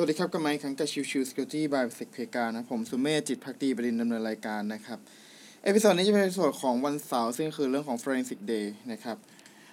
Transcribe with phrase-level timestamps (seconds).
[0.00, 4.98] สวัสดีครับกับไมค์ครั้งกับชิวชิวสกิลตี้บายเซกเพกานะผมสุมเมธจิตพักดีประดินดำเนินรายการนะครับ
[5.64, 9.16] เอพิโซดนี้จะเป็นเอพิโซดของวันเสาร์ซึ่งคือเรื่องของ Forensic Day นะครับ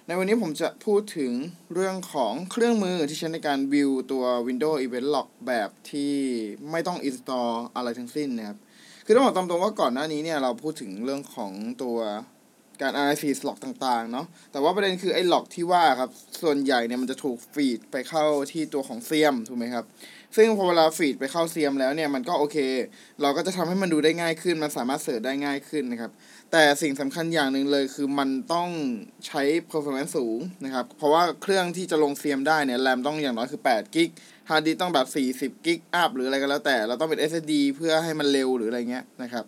[0.06, 1.32] ในวันนี้ผมจะพูดถึง
[1.74, 6.12] เรื่องของเครื่องมือที่ใช้ในการวิวตัว Windows Event Log แบบที่
[6.70, 8.58] ไม่ต้อง install อะไรทั้งสิ้นนะครับ
[9.04, 11.52] คือต้องบอกตามตรงว่าก่อนหน้านี้เนี่ยเราพูดถึงเรื่องของ
[11.82, 11.96] ตัว
[12.82, 16.10] การ analysis log ต่างๆเนาะแต่ว่าประเด็นคือไอ้ log ที่ว่าครับ
[16.42, 19.84] ส่วนใหญ่เนี่ยมันจะถูก feed ไปเข้าที่ตัวของ SIEM ถูกไหมครับ
[20.36, 22.58] ซึ่งพอเวลา feed ไปเข้า SIEM แล้วเนี่ยมันก็โอเค
[23.22, 26.12] เราก็จะทำให้มันดูได้ง่ายขึ้น มันสามารถ search ได้ง่ายขึ้นนะครับ
[26.52, 28.68] แต่สิ่งสำคัญอย่างหนึ่งเลยคือมันต้อง
[29.26, 34.10] ใช้ performance สูงนะครับ เพราะว่าเครื่องที่จะลง SIEM ได้เนี่ยแรมต้องอย่างน้อยคือ8กิก
[34.50, 35.06] ฮาร์ดดิสก์ต้องแบบ
[35.52, 39.44] 40กิก up หรืออะไรก็แล้วแต่ เราต้องเป็น SSD เพื่อให้มันเร็วหรืออะไรเงี้ยนะครับ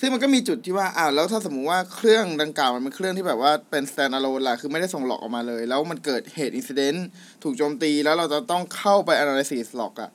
[0.00, 7.00] ซึ่งมันก็มีจุดที่ว่าอ้าวแล้วถ้าสมมุติว่าเครื่องดังกล่าวมันเป็นเครื่องที่แบบว่าเป็น stand alone ล่ะ คือไม่ได้ส่ง log ออกมาเลย แล้วมันเกิดเหตุ incident
[7.42, 10.10] ถูกโจมตีแล้วเราจะต้องเข้าไป analysis หลอกอะ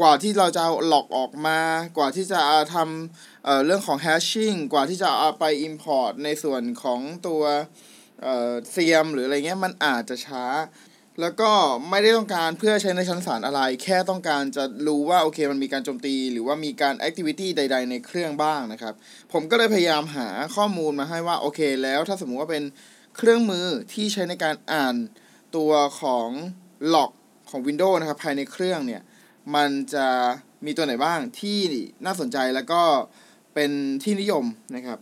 [0.00, 1.62] กว่าที่เราจะหลอกออกมา
[1.96, 2.40] กว่าที่จะ
[2.74, 7.42] ทำเอ่อเรื่องของ hashing กว่าที่จะเอาไป import ในส่วนของตัว
[8.22, 10.44] เอ่อเซียมหรืออะไรเงี้ยมันอาจจะช้า
[11.20, 11.50] แล้วก็
[11.90, 18.94] ไม่ได้ต้องการเพื่อใช้ในชั้นศาลอะไร แค่ต้องการจะรู้ว่าโอเคมันมีการโจมตี หรือว่ามีการแอคทิวิตี้ใด ๆ ในเครื่องบ้างนะครับ
[19.32, 22.64] ผมก็เลยพยายามหาข้อมูลมาให้ว่าโอเค แล้วถ้าสมมุติว่าเป็น
[23.16, 24.94] เครื่องมือที่ใช้ในการอ่าน
[25.56, 26.28] ตัวของ
[26.94, 27.10] ล็อก
[27.50, 29.02] ของ Windows นะครับ ภายในเครื่องเนี่ย
[29.54, 30.06] มันจะ
[30.64, 31.58] มีตัวไหนบ้างที่
[32.04, 32.82] น่าสนใจแล้วก็
[33.54, 33.70] เป็น
[34.02, 34.44] ที่นิยม
[34.76, 34.98] นะครับ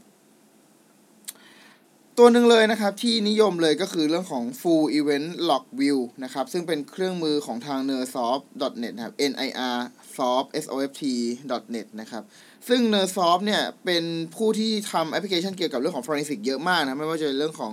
[2.20, 9.78] ตัวหนึ่งเลยนะครับที่นิยมเลยก็คือเรื่องของ Full Event Log View นะครับ ซึ่งเป็นเครื่องมือของทาง nersoft.net นะครับ nir
[10.16, 12.22] soft soft net นะครับ
[12.68, 17.72] ซึ่ง nersoft เนี่ย เป็นผู้ที่ทำแอปพลิเคชันเกี่ยวกับเรื่องของ forensic เยอะมากนะ ไม่ว่าจะเป็นเรื่องของ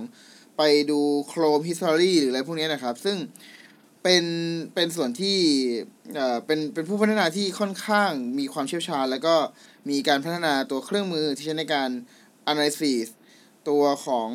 [0.56, 1.00] ไปดู
[1.30, 3.16] Chrome History หรืออะไรพวกนี้นะครับ ซึ่ง
[4.02, 4.24] เป็น
[4.74, 5.38] เป็นส่วนที่
[6.14, 9.34] เอ่อเป็นเป็นผู้พัฒนาที่ค่อนข้างมีความเชี่ยวชาญ แล้วก็
[9.90, 11.90] มีการพัฒนาตัวเครื่องมือที่ใช้ในการ
[12.50, 13.06] analysis
[13.68, 14.30] ตัวของ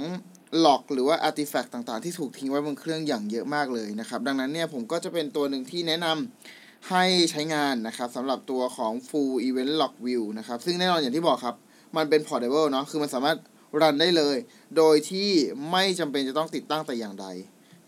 [0.59, 11.55] หลอกหรือว่า artifact ต่างๆ ที่ถูกทิ้งไว้บนเครื่องอย่างเยอะมากเลยนะครับ ดังนั้นเนี่ยผมก็จะเป็นตัวหนึ่งที่แนะนำให้ใช้งานนะครับสำหรับตัวของ full event log view นะครับ ซึ่งแน่นอนอย่างที่บอกครับ
[11.97, 13.37] มันเป็น portable เนาะคือมันสามารถ
[13.81, 14.37] รันได้เลย
[14.77, 15.29] โดยที่
[15.71, 17.27] ไม่จำเป็นจะต้องติดตั้งแต่อย่างใด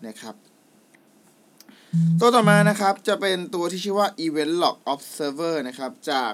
[0.06, 0.34] นะครับ
[2.20, 6.32] ตัวต่อมานะครับจะเป็นตัวที่ชื่อว่า event log observer นะครับ จาก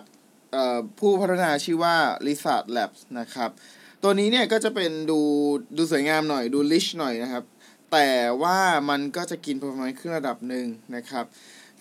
[0.99, 3.51] ผู้พัฒนาชื่อว่า Lizard Labs นะครับ
[4.03, 5.21] ตัวนี้เนี่ยก็จะเป็นดู
[5.77, 7.45] ดูสวยงามหน่อยดูลิชหน่อยนะครับ
[7.93, 8.09] แต่
[8.43, 8.59] ว่า
[8.91, 10.67] มันก็จะกิน performance ขึ้นระดับหนึ่ง
[10.97, 11.25] นะครับ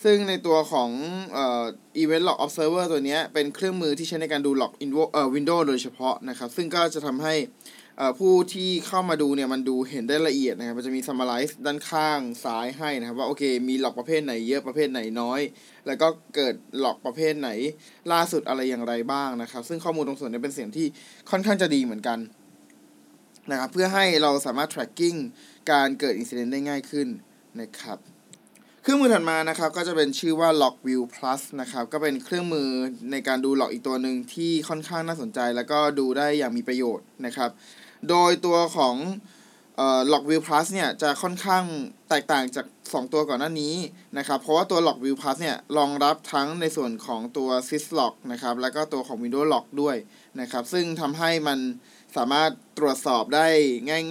[0.03, 0.89] ซึ่งในตัวของ
[1.33, 1.63] เอ่อ
[2.01, 7.33] event log observer ตัวนี้เป็นเครื่องมือที่ใช้ในการดู log in เอ่อ window โดยเฉพาะนะครับ ซึ่งก็จะทำให้
[8.19, 15.41] ผู้ที่เข้ามาดูเนี่ยมันดูเห็นได้ละเอียดนะครับมันจะมี summarize ด้านข้างซ้ายให้นะครับว่าโอเคมีหลอกประเภทไหนเยอะประเภทไหนน้อย
[15.87, 17.49] แล้วก็เกิดหลอกประเภทไหน
[18.11, 20.87] ล่าสุดอะไรอย่างไรบ้างนะครับ ซึ่งข้อมูลตรงส่วนนี้เป็นเสียงที่
[21.31, 22.19] ค่อนข้างจะดีเหมือนกัน
[23.51, 25.17] นะครับเพื่อให้เราสามารถ tracking
[25.71, 27.07] การเกิด incident ได้ง่ายขึ้น
[27.61, 27.99] นะครับ
[28.81, 32.69] เครื่องมือถัดมานะครับก็จะเป็นชื่อว่า Logview Plus นะครับก็เป็นเครื่องมือ
[33.11, 37.49] ในการดูหลอกอีกตัวหนึ่งที่ค่อนข้างน่าสนใจ แล้วก็ดูได้อย่างมีประโยชน์นะครับ
[38.09, 38.95] โดยตัวของ
[39.77, 41.63] เอ่อ Logview Plus เนี่ยจะค่อนข้าง
[42.09, 43.75] แตกต่างจาก 2 ตัวก่อนหน้านี้
[44.17, 49.95] นะครับเพราะว่าตัว Logview Plus เนี่ยรองรับทั้งในส่วนของตัว Syslog นะครับแล้วก็ตัวของ Windows Log ด้วย
[50.41, 51.59] นะครับซึ่งทำให้มัน
[52.17, 53.47] สามารถตรวจสอบได้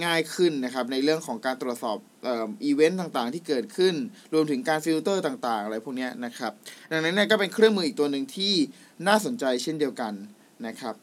[0.05, 1.97] ง่ายๆขึ้นนะครับในเรื่องของการตรวจสอบ
[2.63, 3.95] อีเวนต์ต่างๆ ที่เกิดขึ้น
[4.33, 6.51] รวมถึงการฟิลเตอร์ต่างๆ อะไรพวกนี้นะครับ
[6.91, 8.53] ดังนั้นก็เป็นเครื่องมืออีกตัวหนึ่งที่
[9.07, 10.13] น่าสนใจเช่นเดียวกัน
[10.67, 10.95] นะครับ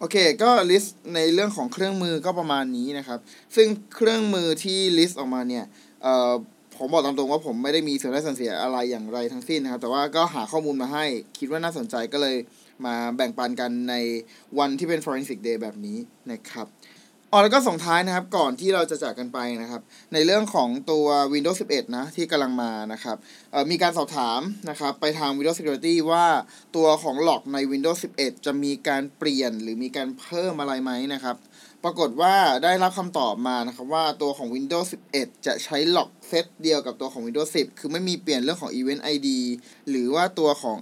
[0.00, 3.18] โอเค ก็ list ในเรื่องของเครื่องมือก็ประมาณนี้นะครับ
[3.56, 5.64] ซึ่งเครื่องมือที่ list ออกมาเนี่ย
[6.02, 6.32] เอ่อ
[6.76, 11.04] ผมบอกตามตรงว่าผมไม่ได้มีส่วนได้ส่วนเสียอะไรอย่างไรทั้งสิ้นนะครับ แต่ว่าก็หาข้อมูลมาให้
[11.38, 12.36] คิดว่าน่าสนใจก็เลย
[12.86, 13.94] มาแบ่งปันกันใน
[14.58, 15.98] วันที่เป็น forensic day แบบนี้
[16.32, 16.66] นะครับ
[17.32, 19.82] อ๋อแล้วก็ส่งท้ายนะครับก่อนที่เราจะจากกันไปนะครับ
[20.12, 23.16] ในเรื่องของตัว Windows 11 นะ ที่กำลังมานะครับ
[23.70, 24.40] มีการสอบถาม
[24.70, 26.26] นะครับ ไปทาง Windows Security ว่า
[26.76, 31.36] ตัวของหลอกใน Windows 11 จะมีการเปลี่ยนหรือมีการเพิ่มอะไรไหมนะครับ
[31.84, 32.34] ปรากฏว่า
[32.64, 39.28] ได้รับคำตอบมานะครับว่าตัวของ Windows 11 จะใช้หลอกเซตเดียวกับตัวของ Windows 10 คือไม่มีเปลี่ยนเรื่องของ Event ID
[39.88, 40.80] หรือว่าตัวของ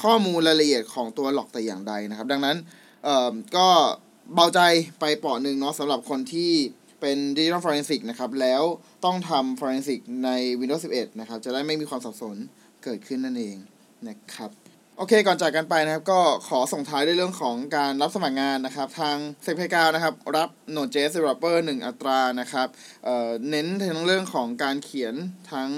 [0.00, 2.56] ข้อมูลรายละเอียดของตัวหลอกแต่อย่างใดนะครับ ดังนั้น
[3.04, 3.68] เอ่อก็
[4.34, 4.60] เบาใจ
[5.00, 6.52] ไปเปาะหนึ่งเนาะสำหรับคนที่
[7.00, 8.62] เป็น Digital Forensic นะครับ แล้ว
[9.04, 10.30] ต้องทำ Forensic ใน
[10.60, 12.36] Windows 11 นะครับ จะได้ไม่มีความสับสน
[12.84, 13.56] เกิดขึ้นนั่นเอง
[14.08, 14.50] นะครับ
[14.98, 22.68] โอเค ก่อนจากกันไปนะครับ ก็ขอส่งท้ายด้วยเรื่องของการรับสมัครงานนะครับ ทางเซฟเพกานะครับ รับ Node.js Developer 1 อัตรานะครับ
[23.04, 25.14] เเน้นทั้งเรื่องของการเขียน
[25.52, 25.70] ทั้ง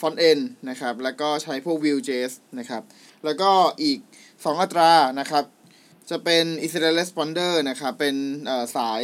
[0.00, 0.38] ฟอนต์เอน
[0.68, 2.82] นะครับ แล้วก็ใช้พวก Vue.js นะครับ
[3.24, 3.50] แล้วก็
[3.82, 3.98] อีก
[4.30, 4.90] 2 อัตรา
[5.20, 5.44] นะครับ
[6.10, 8.16] จะเป็น incident responder นะครับเป็น
[8.76, 9.02] สาย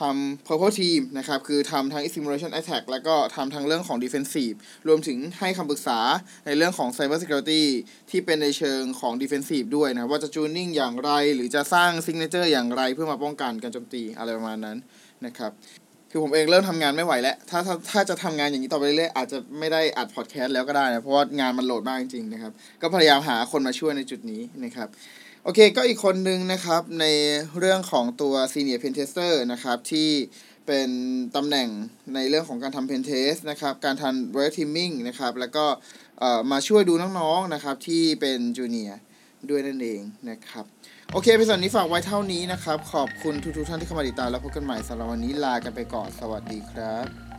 [0.00, 4.56] ทำ purple team นะครับคือทำทั้ง simulation attack แล้วก็ทำทั้งเรื่องของ defensive
[4.88, 5.98] รวมถึงให้คำปรึกษา
[6.46, 7.64] ในเรื่องของ cyber security
[8.10, 14.76] ที่เป็นในเชิงของ defensive ด้วยนะ ว่าจะ tuning อย่างไร หรือจะสร้าง signature อย่างไรเพื่อมาป้องกันการโจมตีอะไรประมาณนั้น
[15.26, 15.52] นะครับ
[16.10, 22.52] คือผมเองเริ่มทำงานไม่ไหวแล้ว ถ้าถ้าถ้าจะทำงานอย่างนี้ต่อไปเรื่อยๆอาจจะไม่ได้อัดพอดแคสต์แล้วก็ได้นะ เพราะว่างานมันโหลดมากจริงๆนะครับ
[22.82, 24.88] ก็พยายามหาคนมาช่วยในจุดนี้นะครับ
[25.44, 27.06] โอเคก็อีกคนนึงนะครับใน
[27.58, 30.10] เรื่องของตัว Senior Pen Tester นะครับที่
[30.66, 30.88] เป็น
[31.36, 31.68] ตำแหน่ง
[32.14, 35.64] ในเรื่องของการทำ Pen Test นะครับการทำ Red Teaming นะครับแล้วก็
[36.50, 39.00] มาช่วยดูน้องๆนะครับที่เป็นจูเนียร์
[39.50, 40.00] ด้วยนั่นเอง
[40.30, 40.64] นะครับ
[41.12, 47.29] โอเคพิสอนนี้ฝากไว้เท่านี้นะครับ ขอบคุณทุกๆท่านที่เข้ามาติดตามแล้วพบกันใหม่สำหรับวันนี้ลากันไปก่อน สวัสดีครับ